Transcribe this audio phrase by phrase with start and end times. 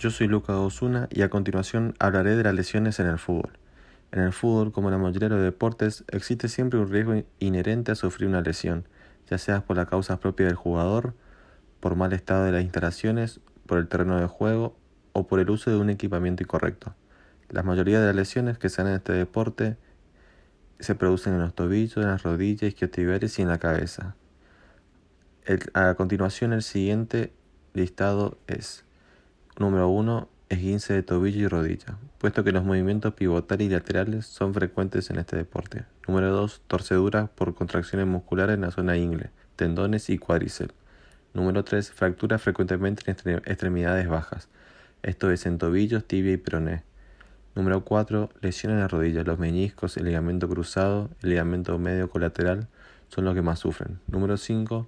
[0.00, 3.58] Yo soy Lucas Osuna y a continuación hablaré de las lesiones en el fútbol.
[4.12, 7.92] En el fútbol, como en la mayoría de los deportes, existe siempre un riesgo inherente
[7.92, 8.88] a sufrir una lesión,
[9.28, 11.12] ya sea por la causa propia del jugador,
[11.80, 14.74] por mal estado de las instalaciones, por el terreno de juego
[15.12, 16.94] o por el uso de un equipamiento incorrecto.
[17.50, 19.76] La mayoría de las lesiones que se dan en este deporte
[20.78, 24.16] se producen en los tobillos, en las rodillas, isquiotibiales y en la cabeza.
[25.74, 27.34] a continuación, el siguiente
[27.74, 28.86] listado es
[29.58, 30.28] Número 1.
[30.48, 35.18] Esguince de tobillo y rodilla, puesto que los movimientos pivotales y laterales son frecuentes en
[35.18, 35.84] este deporte.
[36.08, 36.62] Número 2.
[36.66, 40.74] Torceduras por contracciones musculares en la zona ingle, tendones y cuádriceps.
[41.34, 41.90] Número 3.
[41.90, 44.48] Fracturas frecuentemente en extremidades bajas,
[45.02, 46.82] esto es en tobillos, tibia y peroné.
[47.54, 48.30] Número 4.
[48.40, 52.68] Lesiones en la rodilla, los meñiscos, el ligamento cruzado, el ligamento medio colateral
[53.08, 53.98] son los que más sufren.
[54.06, 54.86] Número 5.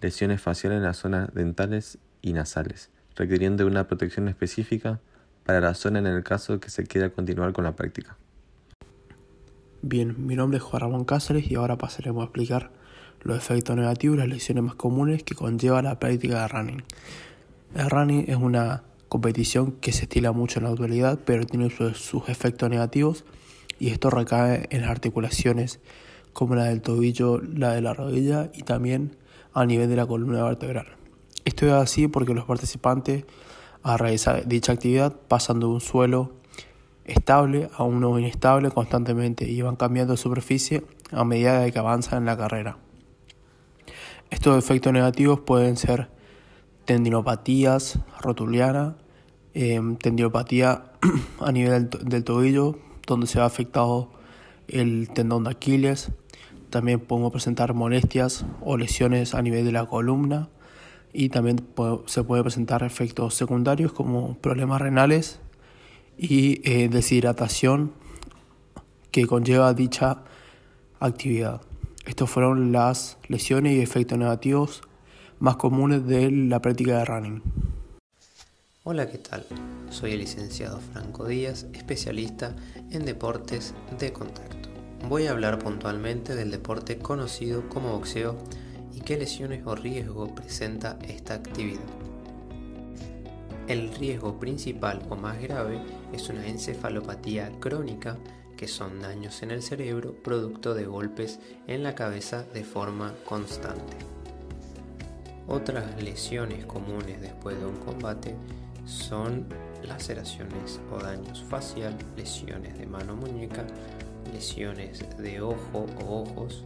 [0.00, 4.98] Lesiones faciales en las zonas dentales y nasales requiriendo una protección específica
[5.44, 8.16] para la zona en el caso que se quiera continuar con la práctica.
[9.82, 12.70] Bien, mi nombre es Juan Ramón Cáceres y ahora pasaremos a explicar
[13.22, 16.82] los efectos negativos y las lesiones más comunes que conlleva la práctica de running.
[17.74, 22.26] El running es una competición que se estila mucho en la actualidad, pero tiene sus,
[22.26, 23.24] efectos negativos
[23.78, 25.80] y esto recae en las articulaciones
[26.32, 29.16] como la del tobillo, la de la rodilla y también
[29.52, 30.99] a nivel de la columna vertebral.
[31.50, 33.24] Esto es así porque los participantes
[33.82, 36.30] a realizar dicha actividad pasan de un suelo
[37.04, 42.26] estable a uno inestable constantemente y van cambiando de superficie a medida que avanzan en
[42.26, 42.78] la carrera.
[44.30, 46.08] Estos efectos negativos pueden ser
[46.84, 48.96] tendinopatías rotuliana,
[49.52, 50.92] em, tendinopatía
[51.40, 52.78] a nivel del, tobillo,
[53.08, 54.12] donde se ha afectado
[54.68, 56.12] el tendón de Aquiles.
[56.70, 60.48] También podemos presentar molestias o lesiones a nivel de la columna
[61.12, 61.66] y también
[62.06, 65.40] se puede presentar efectos secundarios como problemas renales
[66.16, 67.92] y eh, deshidratación
[69.10, 70.22] que conlleva dicha
[71.00, 71.62] actividad.
[72.06, 74.82] Estas fueron las lesiones y efectos negativos
[75.38, 77.42] más comunes de la práctica de running.
[78.84, 79.44] Hola, ¿qué tal?
[79.90, 82.54] Soy el licenciado Franco Díaz, especialista
[82.90, 84.68] en deportes de contacto.
[85.08, 88.36] Voy a hablar puntualmente del deporte conocido como boxeo
[88.94, 91.80] y qué lesiones o riesgo presenta esta actividad.
[93.68, 95.80] El riesgo principal o más grave
[96.12, 98.16] es una encefalopatía crónica,
[98.56, 103.96] que son daños en el cerebro producto de golpes en la cabeza de forma constante.
[105.46, 108.34] Otras lesiones comunes después de un combate
[108.84, 109.46] son
[109.86, 113.64] laceraciones o daños facial, lesiones de mano muñeca,
[114.32, 116.64] lesiones de ojo o ojos,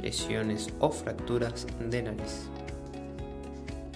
[0.00, 2.48] lesiones o fracturas de nariz.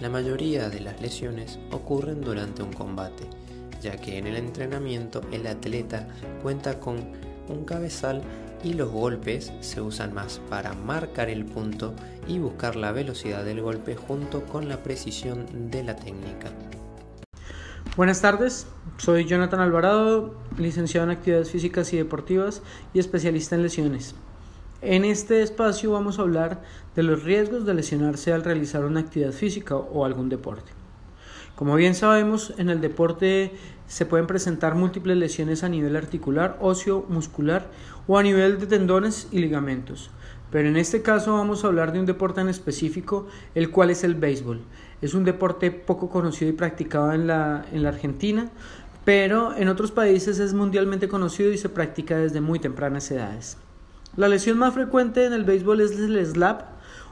[0.01, 3.25] La mayoría de las lesiones ocurren durante un combate,
[3.81, 6.09] ya que en el entrenamiento el atleta
[6.43, 6.97] cuenta con
[7.49, 8.23] un cabezal
[8.65, 11.95] y los golpes se usan más para marcar el punto
[12.27, 16.51] y buscar la velocidad del golpe junto con la precisión de la técnica.
[17.97, 22.62] Buenas tardes, soy Jonathan Alvarado, licenciado en actividades físicas y deportivas
[22.95, 24.15] y especialista en lesiones.
[24.84, 26.60] En este espacio vamos a hablar
[26.97, 30.72] de los riesgos de lesionarse al realizar una actividad física o algún deporte.
[31.54, 33.53] Como bien sabemos, en el deporte
[33.87, 37.69] se pueden presentar múltiples lesiones a nivel articular, óseo, muscular
[38.09, 40.10] o a nivel de tendones y ligamentos.
[40.50, 44.03] Pero en este caso vamos a hablar de un deporte en específico, el cual es
[44.03, 44.62] el béisbol.
[45.00, 48.50] Es un deporte poco conocido y practicado en la, en la Argentina,
[49.04, 53.59] pero en otros países es mundialmente conocido y se practica desde muy tempranas edades.
[54.17, 56.62] La lesión más frecuente en el béisbol es el slap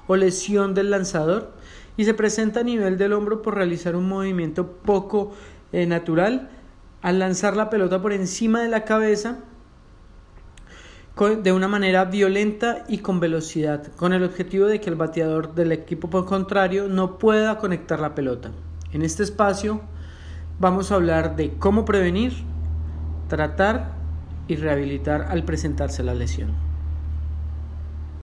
[0.07, 1.53] o lesión del lanzador
[1.97, 5.33] y se presenta a nivel del hombro por realizar un movimiento poco
[5.73, 6.51] eh, natural
[7.01, 9.39] al lanzar la pelota por encima de la cabeza
[11.43, 15.73] de una manera violenta y con velocidad, con el objetivo de que el bateador del
[15.73, 18.53] equipo por contrario no pueda conectar la pelota.
[18.93, 19.83] En este espacio
[20.59, 22.33] vamos a hablar de cómo prevenir,
[23.29, 23.93] tratar
[24.49, 26.70] y rehabilitar al presentarse la lesión.